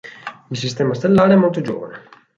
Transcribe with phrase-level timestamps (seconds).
[0.49, 2.03] Il sistema stellare è molto giovane.